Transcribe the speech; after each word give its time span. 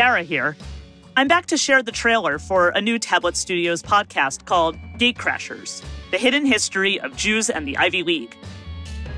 Dara 0.00 0.22
here. 0.22 0.56
I'm 1.14 1.28
back 1.28 1.44
to 1.48 1.58
share 1.58 1.82
the 1.82 1.92
trailer 1.92 2.38
for 2.38 2.70
a 2.70 2.80
new 2.80 2.98
Tablet 2.98 3.36
Studios 3.36 3.82
podcast 3.82 4.46
called 4.46 4.78
Gatecrashers 4.96 5.84
The 6.10 6.16
Hidden 6.16 6.46
History 6.46 6.98
of 6.98 7.14
Jews 7.16 7.50
and 7.50 7.68
the 7.68 7.76
Ivy 7.76 8.02
League. 8.02 8.34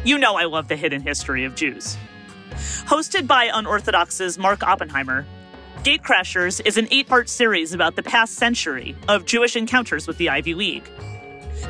You 0.04 0.18
know 0.18 0.34
I 0.34 0.46
love 0.46 0.66
the 0.66 0.74
hidden 0.74 1.00
history 1.00 1.44
of 1.44 1.54
Jews. 1.54 1.96
Hosted 2.50 3.28
by 3.28 3.48
Unorthodox's 3.54 4.38
Mark 4.38 4.64
Oppenheimer, 4.64 5.24
Gatecrashers 5.84 6.60
is 6.66 6.76
an 6.76 6.88
eight 6.90 7.06
part 7.06 7.28
series 7.28 7.72
about 7.72 7.94
the 7.94 8.02
past 8.02 8.34
century 8.34 8.96
of 9.06 9.24
Jewish 9.24 9.54
encounters 9.54 10.08
with 10.08 10.18
the 10.18 10.30
Ivy 10.30 10.54
League. 10.54 10.90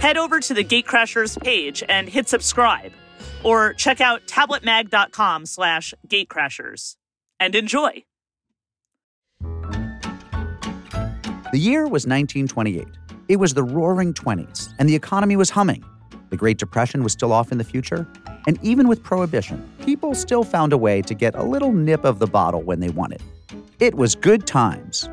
Head 0.01 0.17
over 0.17 0.41
to 0.41 0.55
the 0.55 0.65
Gatecrashers 0.65 1.39
page 1.39 1.85
and 1.87 2.09
hit 2.09 2.31
subscribe, 2.31 2.93
or 3.45 3.75
check 3.75 4.01
out 4.01 4.27
tabletmag.com 4.27 5.45
slash 5.45 5.93
gatecrashers. 6.09 6.97
And 7.39 7.55
enjoy! 7.55 8.05
The 11.53 11.59
year 11.59 11.83
was 11.83 12.07
1928. 12.07 12.87
It 13.29 13.37
was 13.37 13.53
the 13.53 13.63
roaring 13.63 14.15
20s, 14.15 14.73
and 14.79 14.89
the 14.89 14.95
economy 14.95 15.37
was 15.37 15.51
humming. 15.51 15.85
The 16.31 16.37
Great 16.39 16.57
Depression 16.57 17.05
was 17.05 17.13
still 17.13 17.31
off 17.31 17.53
in 17.53 17.59
the 17.59 17.65
future, 17.65 18.09
and 18.47 18.59
even 18.63 18.89
with 18.89 19.03
Prohibition, 19.03 19.71
people 19.85 20.15
still 20.15 20.45
found 20.45 20.73
a 20.73 20.79
way 20.79 21.03
to 21.03 21.13
get 21.13 21.35
a 21.35 21.43
little 21.43 21.71
nip 21.71 22.07
of 22.07 22.21
the 22.21 22.27
bottle 22.27 22.63
when 22.63 22.81
they 22.81 22.89
wanted. 22.89 23.21
It 23.81 23.95
was 23.95 24.15
good 24.15 24.47
times. 24.47 25.11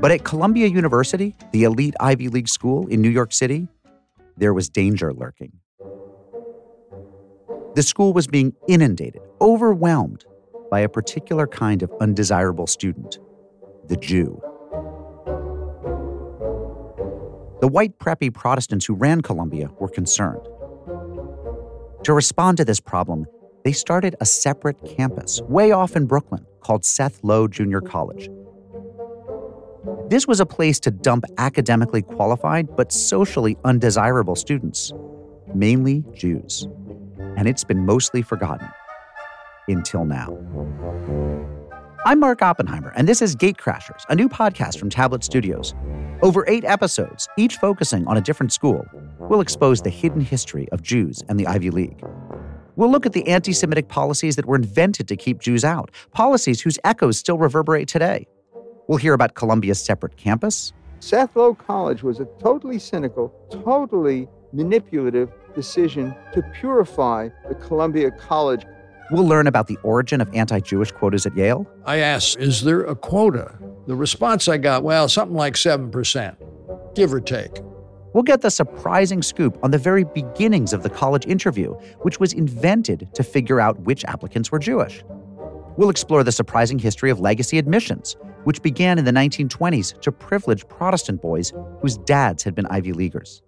But 0.00 0.10
at 0.10 0.24
Columbia 0.24 0.66
University, 0.66 1.36
the 1.52 1.62
elite 1.62 1.94
Ivy 2.00 2.26
League 2.26 2.48
school 2.48 2.88
in 2.88 3.00
New 3.00 3.10
York 3.10 3.32
City, 3.32 3.68
there 4.36 4.52
was 4.52 4.68
danger 4.68 5.12
lurking. 5.12 5.52
The 7.76 7.84
school 7.84 8.12
was 8.12 8.26
being 8.26 8.52
inundated, 8.66 9.22
overwhelmed 9.40 10.24
by 10.72 10.80
a 10.80 10.88
particular 10.88 11.46
kind 11.46 11.84
of 11.84 11.92
undesirable 12.00 12.66
student 12.66 13.20
the 13.86 13.96
Jew. 13.96 14.42
The 17.68 17.72
white 17.72 17.98
preppy 17.98 18.32
Protestants 18.32 18.86
who 18.86 18.94
ran 18.94 19.20
Columbia 19.20 19.68
were 19.78 19.90
concerned. 19.90 20.40
To 22.02 22.14
respond 22.14 22.56
to 22.56 22.64
this 22.64 22.80
problem, 22.80 23.26
they 23.62 23.72
started 23.72 24.16
a 24.22 24.24
separate 24.24 24.82
campus 24.86 25.42
way 25.42 25.70
off 25.70 25.94
in 25.94 26.06
Brooklyn 26.06 26.46
called 26.60 26.86
Seth 26.86 27.22
Low 27.22 27.46
Junior 27.46 27.82
College. 27.82 28.30
This 30.08 30.26
was 30.26 30.40
a 30.40 30.46
place 30.46 30.80
to 30.80 30.90
dump 30.90 31.26
academically 31.36 32.00
qualified 32.00 32.74
but 32.74 32.90
socially 32.90 33.58
undesirable 33.66 34.34
students, 34.34 34.94
mainly 35.54 36.04
Jews. 36.14 36.66
And 37.36 37.46
it's 37.46 37.64
been 37.64 37.84
mostly 37.84 38.22
forgotten 38.22 38.66
until 39.68 40.06
now. 40.06 40.38
I'm 42.06 42.18
Mark 42.18 42.40
Oppenheimer, 42.40 42.94
and 42.96 43.06
this 43.06 43.20
is 43.20 43.36
Gatecrashers, 43.36 44.04
a 44.08 44.14
new 44.14 44.30
podcast 44.30 44.78
from 44.78 44.88
Tablet 44.88 45.22
Studios. 45.22 45.74
Over 46.20 46.44
eight 46.48 46.64
episodes, 46.64 47.28
each 47.36 47.58
focusing 47.58 48.04
on 48.08 48.16
a 48.16 48.20
different 48.20 48.52
school, 48.52 48.84
we'll 49.20 49.40
expose 49.40 49.82
the 49.82 49.90
hidden 49.90 50.20
history 50.20 50.68
of 50.72 50.82
Jews 50.82 51.22
and 51.28 51.38
the 51.38 51.46
Ivy 51.46 51.70
League. 51.70 52.02
We'll 52.74 52.90
look 52.90 53.06
at 53.06 53.12
the 53.12 53.28
anti 53.28 53.52
Semitic 53.52 53.86
policies 53.86 54.34
that 54.34 54.44
were 54.44 54.56
invented 54.56 55.06
to 55.08 55.16
keep 55.16 55.38
Jews 55.38 55.64
out, 55.64 55.92
policies 56.10 56.60
whose 56.60 56.76
echoes 56.82 57.18
still 57.18 57.38
reverberate 57.38 57.86
today. 57.86 58.26
We'll 58.88 58.98
hear 58.98 59.12
about 59.12 59.34
Columbia's 59.34 59.80
separate 59.80 60.16
campus. 60.16 60.72
Seth 60.98 61.36
Low 61.36 61.54
College 61.54 62.02
was 62.02 62.18
a 62.18 62.24
totally 62.40 62.80
cynical, 62.80 63.32
totally 63.50 64.26
manipulative 64.52 65.30
decision 65.54 66.16
to 66.32 66.42
purify 66.58 67.28
the 67.48 67.54
Columbia 67.54 68.10
College 68.10 68.64
We'll 69.10 69.26
learn 69.26 69.46
about 69.46 69.66
the 69.68 69.78
origin 69.82 70.20
of 70.20 70.28
anti 70.34 70.60
Jewish 70.60 70.92
quotas 70.92 71.24
at 71.24 71.36
Yale. 71.36 71.66
I 71.84 71.98
asked, 71.98 72.38
Is 72.38 72.62
there 72.62 72.82
a 72.82 72.94
quota? 72.94 73.54
The 73.86 73.96
response 73.96 74.48
I 74.48 74.58
got, 74.58 74.82
well, 74.82 75.08
something 75.08 75.36
like 75.36 75.54
7%, 75.54 76.36
give 76.94 77.14
or 77.14 77.20
take. 77.20 77.60
We'll 78.12 78.22
get 78.22 78.42
the 78.42 78.50
surprising 78.50 79.22
scoop 79.22 79.58
on 79.62 79.70
the 79.70 79.78
very 79.78 80.04
beginnings 80.04 80.72
of 80.72 80.82
the 80.82 80.90
college 80.90 81.26
interview, 81.26 81.72
which 82.02 82.20
was 82.20 82.32
invented 82.32 83.08
to 83.14 83.22
figure 83.22 83.60
out 83.60 83.80
which 83.80 84.04
applicants 84.04 84.52
were 84.52 84.58
Jewish. 84.58 85.02
We'll 85.76 85.90
explore 85.90 86.24
the 86.24 86.32
surprising 86.32 86.78
history 86.78 87.10
of 87.10 87.20
legacy 87.20 87.58
admissions, 87.58 88.16
which 88.44 88.62
began 88.62 88.98
in 88.98 89.04
the 89.04 89.12
1920s 89.12 90.00
to 90.00 90.12
privilege 90.12 90.66
Protestant 90.68 91.22
boys 91.22 91.52
whose 91.80 91.96
dads 91.98 92.42
had 92.42 92.54
been 92.54 92.66
Ivy 92.66 92.92
Leaguers. 92.92 93.42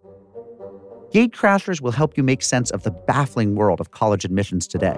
Gatecrashers 1.13 1.81
will 1.81 1.91
help 1.91 2.17
you 2.17 2.23
make 2.23 2.41
sense 2.41 2.71
of 2.71 2.85
the 2.85 2.93
baffling 2.93 3.57
world 3.57 3.81
of 3.81 3.91
college 3.91 4.25
admissions 4.25 4.69
today. 4.69 4.97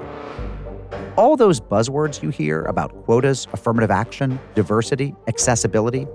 All 1.17 1.37
those 1.37 1.61
buzzwords 1.61 2.23
you 2.23 2.31
hear 2.31 2.63
about 2.65 3.05
quotas, 3.05 3.47
affirmative 3.53 3.91
action, 3.91 4.41
diversity, 4.55 5.15
accessibility, 5.29 6.07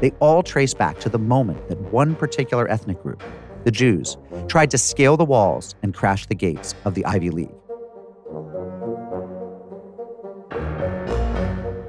they 0.00 0.10
all 0.20 0.42
trace 0.42 0.74
back 0.74 0.98
to 1.00 1.08
the 1.08 1.18
moment 1.18 1.68
that 1.68 1.80
one 1.92 2.14
particular 2.14 2.68
ethnic 2.70 3.02
group, 3.02 3.22
the 3.64 3.70
Jews, 3.70 4.16
tried 4.48 4.70
to 4.70 4.78
scale 4.78 5.16
the 5.16 5.24
walls 5.24 5.74
and 5.82 5.94
crash 5.94 6.26
the 6.26 6.34
gates 6.34 6.74
of 6.84 6.94
the 6.94 7.04
Ivy 7.06 7.30
League. 7.30 7.54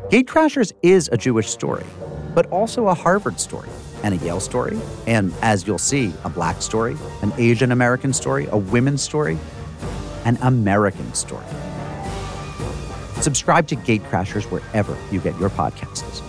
Gatecrashers 0.10 0.72
is 0.82 1.10
a 1.12 1.18
Jewish 1.18 1.50
story, 1.50 1.84
but 2.34 2.46
also 2.52 2.88
a 2.88 2.94
Harvard 2.94 3.40
story 3.40 3.70
and 4.04 4.14
a 4.14 4.18
Yale 4.24 4.40
story, 4.40 4.78
and 5.08 5.34
as 5.42 5.66
you'll 5.66 5.78
see, 5.78 6.14
a 6.24 6.30
black 6.30 6.62
story, 6.62 6.96
an 7.22 7.34
Asian 7.38 7.72
American 7.72 8.14
story, 8.14 8.48
a 8.52 8.58
women's 8.58 9.02
story, 9.02 9.38
an 10.26 10.38
American 10.42 11.14
story. 11.14 11.44
Subscribe 13.26 13.68
to 13.70 13.76
Gatecrashers 13.76 14.52
wherever 14.52 14.96
you 15.12 15.20
get 15.20 15.36
your 15.40 15.50
podcasts. 15.50 16.22